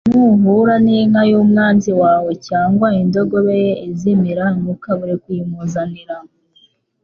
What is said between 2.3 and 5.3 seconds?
cyangwa indogobe ye izimira, ntukabure